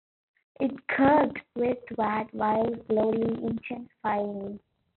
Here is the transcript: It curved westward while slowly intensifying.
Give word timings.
It 0.59 0.87
curved 0.87 1.39
westward 1.55 2.29
while 2.31 2.73
slowly 2.87 3.21
intensifying. 3.43 4.59